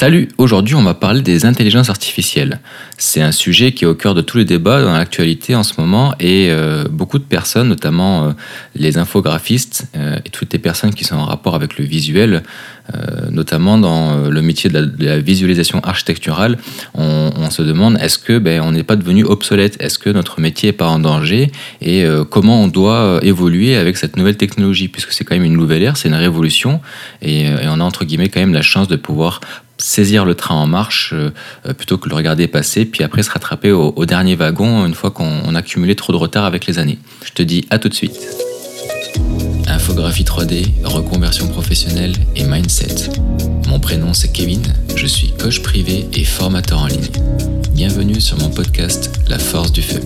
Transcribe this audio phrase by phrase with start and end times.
[0.00, 2.60] Salut, aujourd'hui on va parler des intelligences artificielles.
[2.98, 5.72] C'est un sujet qui est au cœur de tous les débats dans l'actualité en ce
[5.76, 8.32] moment et euh, beaucoup de personnes, notamment euh,
[8.76, 12.44] les infographistes euh, et toutes les personnes qui sont en rapport avec le visuel,
[13.30, 16.56] notamment dans le métier de la, visualisation architecturale,
[16.94, 20.70] on, se demande est-ce que ben, on n'est pas devenu obsolète, est-ce que notre métier
[20.70, 21.52] n'est pas en danger?
[21.82, 24.88] Et comment on doit évoluer avec cette nouvelle technologie?
[24.88, 26.80] Puisque c'est quand même une nouvelle ère, c'est une révolution
[27.20, 29.40] et, et on a entre guillemets quand même la chance de pouvoir
[29.78, 31.30] saisir le train en marche euh,
[31.66, 35.10] euh, plutôt que le regarder passer, puis après se rattraper au, dernier wagon une fois
[35.10, 36.98] qu'on a accumulé trop de retard avec les années.
[37.24, 38.18] Je te dis à tout de suite.
[39.66, 43.10] Infographie 3D, reconversion professionnelle et mindset.
[43.68, 44.62] Mon prénom c'est Kevin,
[44.96, 47.08] je suis coach privé et formateur en ligne.
[47.72, 50.00] Bienvenue sur mon podcast La force du feu.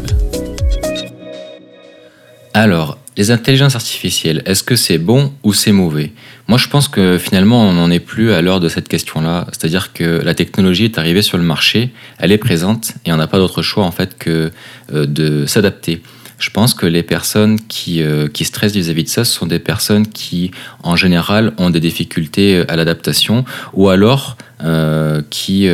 [2.55, 6.13] Alors, les intelligences artificielles, est-ce que c'est bon ou c'est mauvais?
[6.49, 9.47] Moi, je pense que finalement, on n'en est plus à l'heure de cette question-là.
[9.53, 13.27] C'est-à-dire que la technologie est arrivée sur le marché, elle est présente et on n'a
[13.27, 14.51] pas d'autre choix en fait que
[14.93, 16.03] euh, de s'adapter.
[16.39, 19.61] Je pense que les personnes qui, euh, qui stressent vis-à-vis de ça, ce sont des
[19.61, 20.51] personnes qui,
[20.83, 23.45] en général, ont des difficultés euh, à l'adaptation
[23.75, 24.37] ou alors
[25.29, 25.69] qui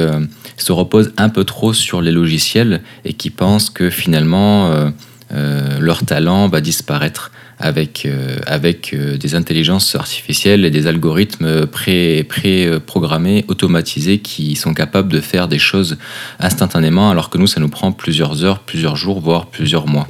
[0.56, 4.91] se reposent un peu trop sur les logiciels et qui pensent que finalement
[5.30, 13.44] leur talent va disparaître avec, euh, avec euh, des intelligences artificielles et des algorithmes pré-programmés,
[13.48, 15.98] automatisés, qui sont capables de faire des choses
[16.38, 20.08] instantanément, alors que nous, ça nous prend plusieurs heures, plusieurs jours, voire plusieurs mois.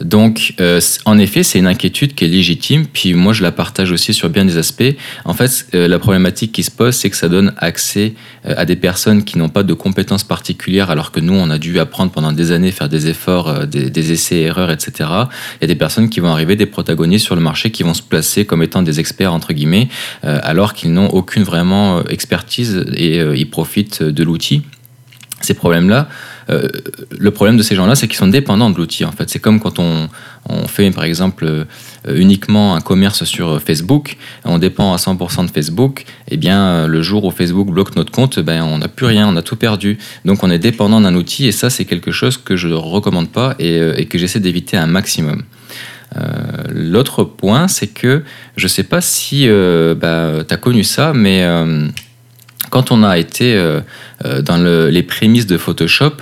[0.00, 3.92] Donc, euh, en effet, c'est une inquiétude qui est légitime, puis moi je la partage
[3.92, 4.94] aussi sur bien des aspects.
[5.24, 8.14] En fait, euh, la problématique qui se pose, c'est que ça donne accès
[8.46, 11.58] euh, à des personnes qui n'ont pas de compétences particulières, alors que nous, on a
[11.58, 14.92] dû apprendre pendant des années, faire des efforts, des, des essais-erreurs, etc.
[15.00, 17.94] Il y a des personnes qui vont arriver, des protagonistes sur le marché, qui vont
[17.94, 19.88] se placer comme étant des experts, entre guillemets,
[20.22, 24.62] alors qu'ils n'ont aucune vraiment expertise et ils profitent de l'outil.
[25.40, 26.08] Ces problèmes-là,
[26.48, 26.68] euh,
[27.18, 29.04] le problème de ces gens-là, c'est qu'ils sont dépendants de l'outil.
[29.04, 30.08] En fait, c'est comme quand on,
[30.68, 31.64] fait, par exemple, euh,
[32.14, 36.02] uniquement un commerce sur Facebook, on dépend à 100% de Facebook.
[36.28, 39.06] Et eh bien, euh, le jour où Facebook bloque notre compte, ben, on n'a plus
[39.06, 39.98] rien, on a tout perdu.
[40.24, 43.30] Donc, on est dépendant d'un outil, et ça, c'est quelque chose que je ne recommande
[43.30, 45.42] pas et, que j'essaie d'éviter un maximum.
[46.70, 48.22] L'autre point, c'est que
[48.56, 51.44] je ne sais pas si bah, tu as connu ça, mais
[52.76, 53.80] quand on a été euh,
[54.26, 56.16] euh, dans les prémices de Photoshop,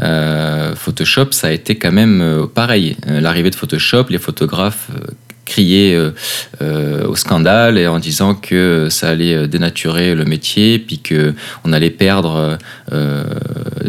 [0.00, 2.96] euh, Photoshop, ça a été quand même pareil.
[3.06, 4.90] L'arrivée de Photoshop, les photographes
[5.50, 6.12] crier euh,
[6.62, 11.34] euh, au scandale et en disant que ça allait dénaturer le métier, puis que
[11.64, 12.56] on allait perdre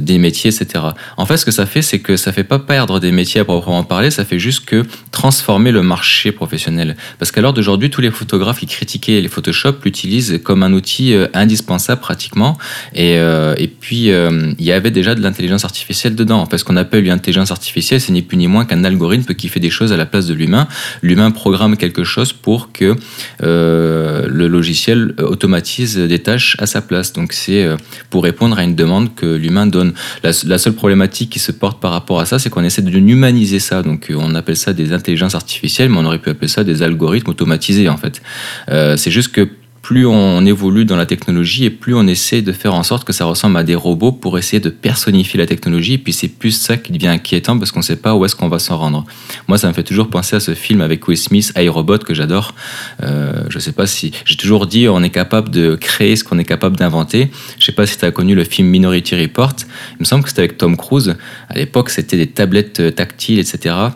[0.02, 0.86] des métiers, etc.
[1.18, 3.46] En fait, ce que ça fait, c'est que ça fait pas perdre des métiers à
[3.46, 6.96] proprement parler, ça fait juste que transformer le marché professionnel.
[7.20, 11.14] Parce qu'à l'heure d'aujourd'hui, tous les photographes qui critiquaient les Photoshop l'utilisent comme un outil
[11.34, 12.58] indispensable pratiquement.
[12.94, 16.46] Et, et puis, il y avait déjà de l'intelligence artificielle dedans.
[16.48, 19.70] Parce qu'on appelle l'intelligence artificielle, c'est ni plus ni moins qu'un algorithme qui fait des
[19.70, 20.68] choses à la place de l'humain.
[21.02, 22.96] L'humain programme quelque chose pour que
[23.44, 27.14] euh, le logiciel automatise des tâches à sa place.
[27.14, 27.78] Donc c'est euh,
[28.10, 29.91] pour répondre à une demande que l'humain donne.
[30.24, 33.60] La, seule problématique qui se porte par rapport à ça, c'est qu'on essaie de humaniser
[33.60, 33.82] ça.
[33.82, 36.82] Donc euh, on appelle ça des intelligences artificielles, mais on aurait pu appeler ça des
[36.84, 38.22] algorithmes automatisés en fait.
[38.68, 39.48] c'est juste que
[39.82, 43.14] plus on évolue dans la technologie et plus on essaie de faire en sorte que
[43.14, 45.94] ça ressemble à des robots pour essayer de personnifier la technologie.
[45.94, 48.36] Et puis c'est plus ça qui devient inquiétant parce qu'on ne sait pas où est-ce
[48.36, 49.06] qu'on va s'en rendre.
[49.48, 52.54] Moi, ça me fait toujours penser à ce film avec Will Smith, iRobot, que j'adore.
[53.02, 54.12] Euh, je ne sais pas si...
[54.26, 57.32] J'ai toujours dit on est capable de créer ce qu'on est capable d'inventer.
[57.58, 59.56] Je ne sais pas si tu as connu le film Minority Report.
[59.94, 61.16] Il me semble que c'était avec Tom Cruise.
[61.50, 63.92] À l'époque, c'était des tablettes tactiles, etc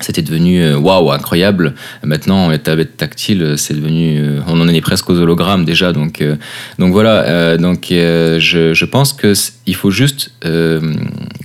[0.00, 1.74] c'était devenu euh, waouh incroyable.
[2.02, 5.92] Maintenant, les tablettes tactiles, c'est devenu, euh, on en est presque aux hologrammes déjà.
[5.92, 6.36] Donc, euh,
[6.78, 7.56] donc voilà.
[7.56, 9.32] donc je, je, pense que
[9.66, 10.32] il faut juste,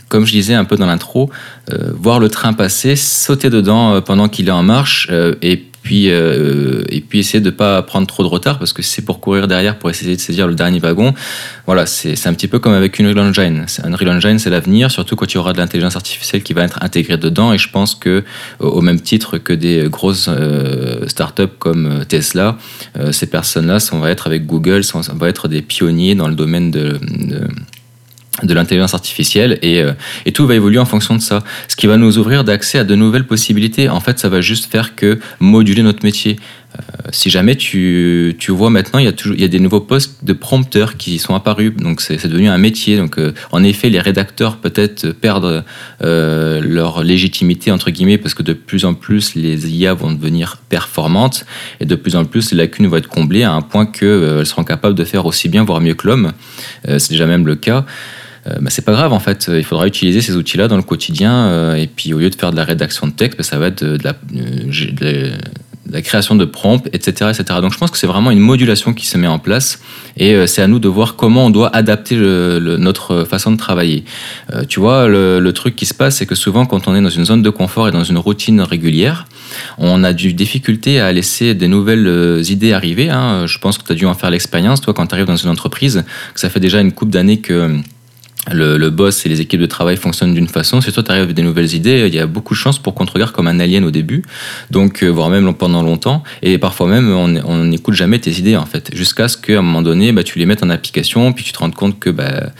[0.09, 1.29] comme je disais un peu dans l'intro,
[1.93, 5.09] voir le train passer, sauter dedans pendant qu'il est en marche
[5.41, 8.81] et puis, euh, et puis essayer de ne pas prendre trop de retard parce que
[8.81, 11.13] c'est pour courir derrière, pour essayer de saisir le dernier wagon.
[11.65, 13.65] Voilà, c'est un petit peu comme avec une Unreal Engine.
[13.83, 16.81] Unreal Engine, c'est l'avenir, surtout quand il y aura de l'intelligence artificielle qui va être
[16.81, 17.53] intégrée dedans.
[17.53, 18.23] Et je pense que,
[18.59, 22.57] au même titre que des grosses euh, startups comme euh, Tesla,
[23.11, 26.71] ces personnes-là, on va être avec Google, on va être des pionniers dans le domaine
[26.71, 27.47] de de
[28.51, 29.93] l'intelligence artificielle et, euh,
[30.25, 31.43] et, tout va évoluer en fonction de ça.
[31.67, 33.89] Ce qui va nous ouvrir d'accès à de nouvelles possibilités.
[33.89, 36.37] En fait, ça va juste faire que moduler notre métier.
[37.11, 39.79] si jamais tu, tu, vois maintenant, il y, a toujours, il y a des nouveaux
[39.79, 42.97] postes de prompteurs qui sont apparus, donc c'est devenu un métier.
[42.97, 43.19] Donc,
[43.51, 45.63] en effet, les rédacteurs peut-être perdent
[46.01, 51.45] leur légitimité, entre guillemets, parce que de plus en plus, les IA vont devenir performantes
[51.79, 54.63] et de plus en plus, les lacunes vont être comblées à un point qu'elles seront
[54.63, 56.33] capables de faire aussi bien, voire mieux que l'homme.
[56.87, 57.85] c'est déjà même le cas.
[58.47, 59.49] Euh, bah, c'est pas grave en fait.
[59.53, 61.33] Il faudra utiliser ces outils-là dans le quotidien.
[61.33, 63.67] Euh, et puis au lieu de faire de la rédaction de texte, bah, ça va
[63.67, 67.59] être de, la, création de prompts, etc., etc.
[67.61, 69.79] Donc je pense que c'est vraiment une modulation qui se met en place.
[70.17, 74.03] Et euh, c'est à nous de voir comment on doit adapter notre façon de travailler.
[74.67, 77.25] tu vois, le, truc qui se passe, c'est que souvent quand on est dans une
[77.25, 79.27] zone de confort et dans une routine régulière,
[79.77, 83.09] on a du difficulté à laisser des nouvelles idées arriver.
[83.09, 83.45] Hein.
[83.45, 85.49] Je pense que tu as dû en faire l'expérience, toi, quand tu arrives dans une
[85.49, 86.03] entreprise,
[86.33, 87.79] que ça fait déjà une coupe d'années que
[88.51, 90.81] le, boss et les équipes de travail fonctionnent d'une façon.
[90.81, 92.93] Si toi, tu arrives avec des nouvelles idées, il y a beaucoup de chances pour
[92.93, 94.23] qu'on te regarde comme un alien au début,
[94.69, 96.23] donc euh, voire même pendant longtemps.
[96.41, 99.81] Et parfois même, on n'écoute jamais tes idées, en fait, jusqu'à ce qu'à un moment
[99.81, 102.51] donné, bah, tu les mettes en application, puis tu te rends compte que bah,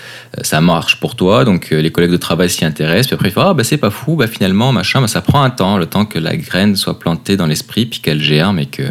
[0.42, 3.34] ça marche pour toi, donc euh, les collègues de travail s'y intéressent, puis après, ils
[3.34, 5.86] font Ah, bah, c'est pas fou, bah, finalement, machin, bah, ça prend un temps, le
[5.86, 8.84] temps que la graine soit plantée dans l'esprit, puis qu'elle germe, et que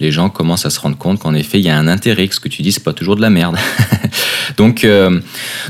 [0.00, 2.34] les gens commencent à se rendre compte qu'en effet, il y a un intérêt, que
[2.34, 3.56] ce que tu dis, c'est pas toujours de la merde.
[4.56, 5.20] donc, euh,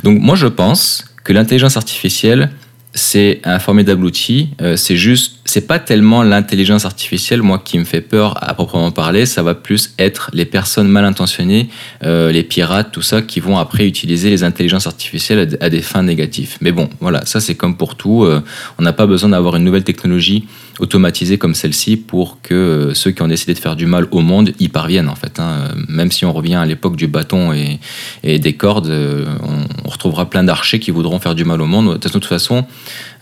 [0.03, 2.51] donc, moi, je pense que l'intelligence artificielle,
[2.95, 4.51] c'est un formidable outil.
[4.63, 8.93] Euh, c'est juste, c'est pas tellement l'intelligence artificielle, moi, qui me fait peur à proprement
[8.93, 9.27] parler.
[9.27, 11.69] Ça va plus être les personnes mal intentionnées,
[12.05, 16.05] euh, les pirates, tout ça, qui vont après utiliser les intelligences artificielles à, des fins
[16.05, 16.57] négatives.
[16.61, 18.25] Mais bon, voilà, ça c'est comme pour tout.
[18.25, 18.41] Euh,
[18.79, 20.47] on n'a pas besoin d'avoir une nouvelle technologie
[20.79, 24.53] automatisée comme celle-ci pour que ceux qui ont décidé de faire du mal au monde
[24.61, 25.41] y parviennent, en fait.
[25.41, 25.69] Hein.
[25.89, 30.45] Même si on revient à l'époque du bâton et, des cordes, on, on, retrouvera plein
[30.45, 31.99] d'archers qui voudront faire du mal au monde.
[31.99, 32.65] De toute façon,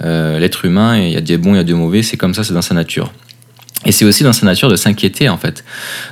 [0.02, 2.34] euh, l'être humain, il y a des bons, il y a des mauvais, c'est comme
[2.34, 3.12] ça, c'est dans sa nature.
[3.84, 5.64] Et c'est aussi dans sa nature de s'inquiéter en fait.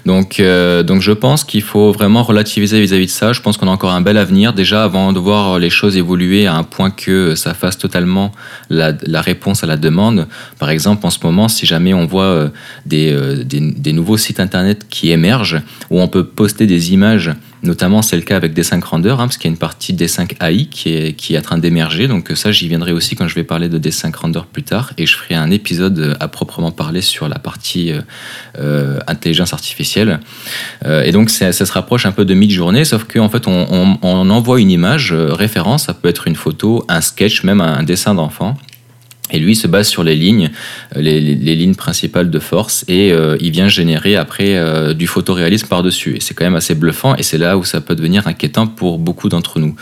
[0.04, 3.32] Donc, euh, donc je pense qu'il faut vraiment relativiser vis-à-vis de ça.
[3.32, 6.46] Je pense qu'on a encore un bel avenir déjà avant de voir les choses évoluer
[6.46, 8.32] à un point que ça fasse totalement
[8.70, 10.26] la, réponse à la demande.
[10.58, 12.48] Par exemple, en ce moment, si jamais on voit euh,
[12.86, 15.60] des, des, des nouveaux sites internet qui émergent
[15.90, 17.30] où on peut poster des images
[17.62, 20.42] Notamment, c'est le cas avec D5 Render, hein, parce qu'il y a une partie D5
[20.42, 22.08] AI qui est, qui est en train d'émerger.
[22.08, 24.92] Donc ça, j'y viendrai aussi quand je vais parler de D5 Render plus tard.
[24.96, 28.00] Et je ferai un épisode euh, à proprement parler sur la partie euh,
[28.58, 30.20] euh, intelligence artificielle.
[30.86, 34.70] et donc, ça, se rapproche un peu de mid-journée, sauf qu'en fait, on, envoie une
[34.70, 35.84] image référence.
[35.84, 38.56] Ça peut être une photo, un sketch, même un dessin d'enfant.
[39.32, 40.50] Et lui se base sur les lignes,
[40.96, 41.20] euh, les,
[41.56, 46.16] lignes principales de force, et euh, il vient générer après euh, du photoréalisme par-dessus.
[46.16, 48.98] Et c'est quand même assez bluffant, et c'est là où ça peut devenir inquiétant pour
[48.98, 49.74] beaucoup d'entre nous.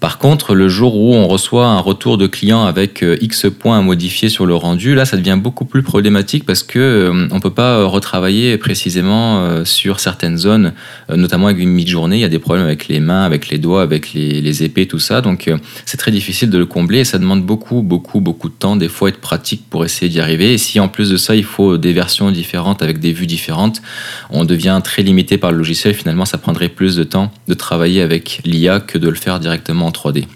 [0.00, 3.78] Par contre, le jour où on reçoit un retour de client avec euh, X points
[3.78, 7.40] à modifier sur le rendu, là, ça devient beaucoup plus problématique parce que euh, on
[7.40, 10.72] peut pas euh, retravailler précisément sur certaines zones,
[11.08, 12.16] notamment avec une mi-journée.
[12.16, 14.98] Il y a des problèmes avec les mains, avec les doigts, avec les, épées, tout
[14.98, 15.20] ça.
[15.20, 15.50] Donc,
[15.84, 18.88] c'est très difficile de le combler et ça demande beaucoup, beaucoup, beaucoup de temps, des
[18.88, 20.54] fois, être pratique pour essayer d'y arriver.
[20.54, 23.80] Et si en plus de ça, il faut des versions différentes avec des vues différentes,
[24.30, 25.94] on devient très limité par le logiciel.
[25.94, 29.92] Finalement, ça prendrait plus de temps de travailler avec l'IA que de le faire directement
[29.94, 30.26] 3D.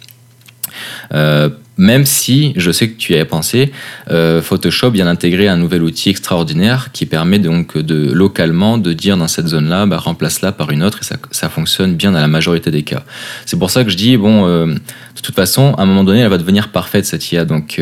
[1.15, 3.73] Euh, même si je sais que tu y avais pensé,
[4.11, 9.17] euh, Photoshop vient d'intégrer un nouvel outil extraordinaire qui permet donc de localement de dire
[9.17, 12.73] dans cette zone-là, bah, remplace-la par une autre et ça, fonctionne bien dans la majorité
[12.73, 13.05] des cas.
[13.47, 16.21] C'est pour ça que je dis, bon, euh, de toute façon, à un moment donné,
[16.21, 17.45] elle va devenir parfaite cette IA.
[17.45, 17.81] Donc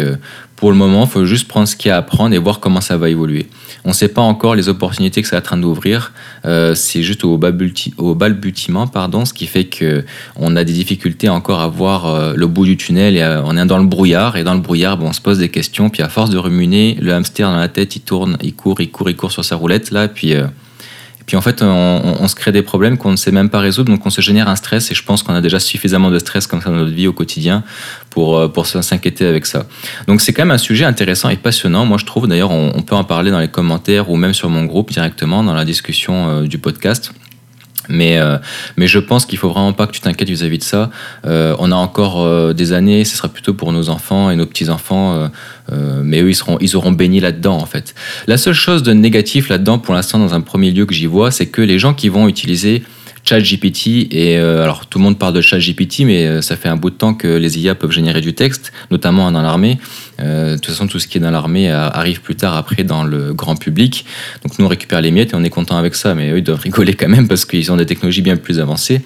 [0.56, 2.60] pour le moment, il faut juste prendre ce qu'il y a à apprendre et voir
[2.60, 3.48] comment ça va évoluer.
[3.84, 6.12] On ne sait pas encore les opportunités que ça est en train d'ouvrir.
[6.44, 11.68] Euh, c'est juste au, balbutiement, pardon, ce qui fait qu'on a des difficultés encore à
[11.68, 13.16] voir euh, le bout du tunnel.
[13.16, 15.38] Et, euh, on est dans le brouillard et dans le brouillard, bon, on se pose
[15.38, 15.90] des questions.
[15.90, 18.90] Puis à force de ruminer, le hamster dans la tête, il tourne, il court, il
[18.90, 20.08] court, il court sur sa roulette là.
[20.08, 20.34] Puis
[21.26, 24.06] puis en fait, on, se crée des problèmes qu'on ne sait même pas résoudre, donc
[24.06, 26.62] on se génère un stress, et je pense qu'on a déjà suffisamment de stress comme
[26.62, 27.64] ça dans notre vie au quotidien
[28.10, 29.66] pour, euh, pour s'inquiéter avec ça.
[30.06, 32.28] Donc c'est quand même un sujet intéressant et passionnant, moi je trouve.
[32.28, 35.54] D'ailleurs, on, peut en parler dans les commentaires ou même sur mon groupe directement dans
[35.54, 37.12] la discussion euh, du podcast.
[37.88, 38.38] Mais, euh,
[38.76, 40.90] mais je pense qu'il faut vraiment pas que tu t'inquiètes vis-à-vis de ça.
[41.24, 45.28] on a encore des années, ce sera plutôt pour nos enfants et nos petits-enfants
[45.72, 47.94] euh, mais eux, ils, seront, ils auront baigné là-dedans, en fait.
[48.26, 51.30] La seule chose de négatif là-dedans, pour l'instant, dans un premier lieu que j'y vois,
[51.30, 52.82] c'est que les gens qui vont utiliser
[53.26, 56.94] ChatGPT et alors tout le monde parle de ChatGPT, mais ça fait un bout de
[56.94, 59.78] temps que les IA peuvent générer du texte, notamment dans l'armée.
[60.18, 63.34] de toute façon, tout ce qui est dans l'armée arrive plus tard après dans le
[63.34, 64.04] grand public.
[64.42, 66.44] Donc nous on récupère les miettes et on est content avec ça, mais eux ils
[66.44, 69.00] doivent rigoler quand même parce qu'ils ont des technologies bien plus avancées.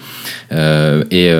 [0.51, 1.31] et,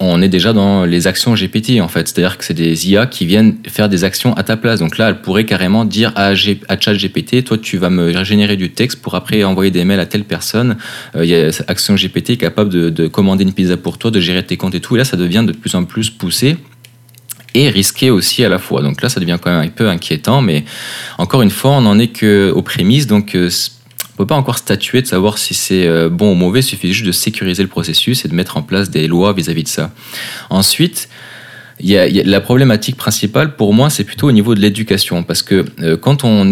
[0.00, 3.24] on est déjà dans les actions GPT en fait, c'est-à-dire que c'est des IA qui
[3.24, 4.80] viennent faire des actions à ta place.
[4.80, 8.56] Donc là, elle pourrait carrément dire à, G, à ChatGPT, toi tu vas me générer
[8.56, 10.76] du texte pour après envoyer des mails à telle personne.
[11.16, 14.44] Euh, il y a Action GPT capable de, commander une pizza pour toi, de gérer
[14.44, 14.96] tes comptes et tout.
[14.96, 16.56] Et là, ça devient de plus en plus poussé
[17.54, 18.82] et risqué aussi à la fois.
[18.82, 20.64] Donc là, ça devient quand même un peu inquiétant, mais
[21.18, 24.58] encore une fois, on n'en est qu'aux prémices, donc euh, on ne peut pas encore
[24.58, 27.68] statuer de savoir si c'est euh, bon ou mauvais, il suffit juste de sécuriser le
[27.68, 29.90] processus et de mettre en place des lois vis-à-vis -vis de ça.
[30.50, 31.08] Ensuite,
[31.82, 35.22] la problématique principale pour moi, c'est plutôt au niveau de l'éducation.
[35.22, 36.50] Parce que euh, quand on,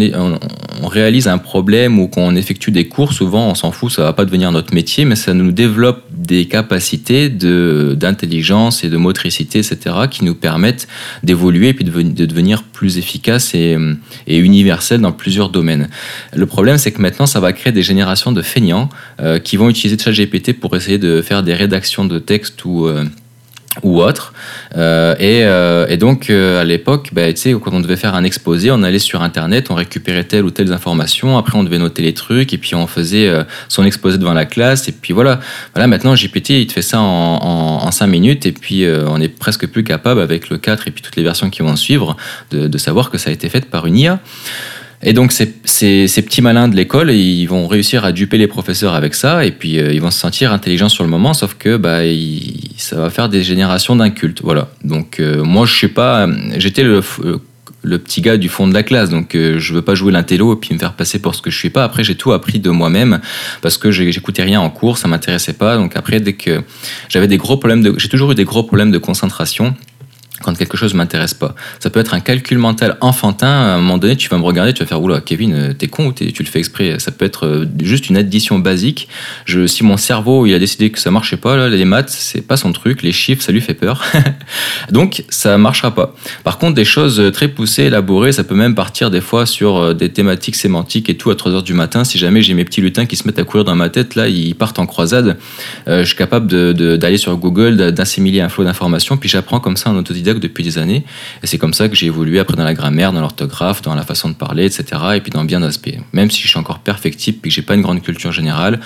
[0.82, 4.24] réalise un problème ou qu'on effectue des cours, souvent on s'en fout, ça va pas
[4.24, 9.78] devenir notre métier, mais ça nous développe des capacités d'intelligence et de motricité, etc.,
[10.10, 10.88] qui nous permettent
[11.22, 13.76] d'évoluer et puis de, de, devenir plus efficaces et,
[14.26, 15.88] et universels dans plusieurs domaines.
[16.34, 18.88] Le problème, c'est que maintenant, ça va créer des générations de feignants
[19.20, 22.86] euh, qui vont utiliser ChatGPT pour essayer de faire des rédactions de texte ou.
[22.86, 23.04] Euh,
[23.82, 24.32] ou autre.
[24.76, 28.70] Euh, et, euh, et, donc, euh, à l'époque, bah, quand on devait faire un exposé,
[28.70, 32.12] on allait sur Internet, on récupérait telle ou telle information, après on devait noter les
[32.12, 33.30] trucs, et puis on faisait
[33.68, 35.40] son exposé devant la classe, et puis voilà.
[35.74, 39.20] Voilà, maintenant, GPT, il te fait ça en, en, en 5 minutes, et puis on
[39.20, 42.16] est presque plus capable, avec le 4 et puis toutes les versions qui vont suivre,
[42.50, 44.20] de, de savoir que ça a été fait par une IA.
[45.02, 49.14] Et donc ces, petits malins de l'école, ils vont réussir à duper les professeurs avec
[49.14, 52.00] ça, et puis euh, ils vont se sentir intelligents sur le moment, sauf que bah,
[52.76, 54.42] ça va faire des générations d'incultes.
[54.44, 54.68] Voilà.
[54.84, 56.28] Donc euh, moi, je sais pas,
[56.58, 57.00] j'étais le,
[57.98, 60.56] petit gars du fond de la classe, donc euh, je veux pas jouer l'intello et
[60.56, 61.82] puis me faire passer pour ce que je suis pas.
[61.82, 63.20] Après, j'ai tout appris de moi-même
[63.62, 65.78] parce que j'écoutais rien en cours, ça m'intéressait pas.
[65.78, 66.60] Donc après, dès que
[67.08, 69.74] j'avais des gros problèmes j'ai toujours eu des gros problèmes de concentration
[70.42, 71.54] quand quelque chose m'intéresse pas.
[71.78, 73.46] Ça peut être un calcul mental enfantin.
[73.46, 75.88] À un moment donné, tu vas me regarder, tu vas faire oula, Kevin, euh, t'es
[75.88, 76.98] con ou tu le fais exprès.
[76.98, 79.08] Ça peut être euh, juste une addition basique.
[79.66, 82.56] Si mon cerveau il a décidé que ça marchait pas, là, les maths, c'est pas
[82.56, 84.02] son truc, les chiffres, ça lui fait peur.
[84.90, 86.14] Donc ça marchera pas.
[86.44, 89.94] Par contre, des choses très poussées, élaborées, ça peut même partir des fois sur euh,
[89.94, 92.04] des thématiques sémantiques et tout à 3 heures du matin.
[92.04, 94.28] Si jamais j'ai mes petits lutins qui se mettent à courir dans ma tête, là,
[94.28, 95.36] ils partent en croisade.
[95.86, 99.96] je suis capable d'aller sur Google, d'assimiler un flot d'informations, puis j'apprends comme ça en
[100.38, 101.04] depuis des années.
[101.42, 104.04] Et c'est comme ça que j'ai évolué après dans la grammaire, dans l'orthographe, dans la
[104.04, 104.84] façon de parler, etc.
[105.14, 105.96] Et puis dans bien d'aspects.
[106.12, 108.78] Même si je suis encore perfectible et que j'ai pas une grande culture générale,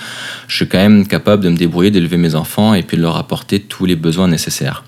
[0.47, 3.17] je suis quand même capable de me débrouiller, d'élever mes enfants et puis de leur
[3.17, 4.83] apporter tous les besoins nécessaires.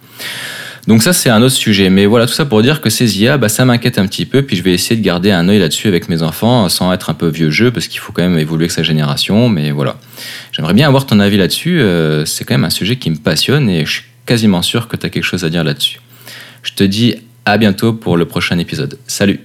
[0.88, 1.90] Donc ça, c'est un autre sujet.
[1.90, 4.42] Mais voilà, tout ça pour dire que ces IA, bah, ça m'inquiète un petit peu.
[4.42, 7.14] Puis je vais essayer de garder un œil là-dessus avec mes enfants, sans être un
[7.14, 9.50] peu vieux jeu, parce qu'il faut quand même évoluer avec sa génération.
[9.50, 9.98] Mais voilà.
[10.54, 11.82] J'aimerais bien avoir ton avis là-dessus.
[11.82, 14.96] Euh, c'est quand même un sujet qui me passionne et je suis quasiment sûr que
[14.96, 16.00] tu as quelque chose à dire là-dessus.
[16.68, 19.00] Je te dis à bientôt pour le prochain épisode.
[19.08, 19.40] Salut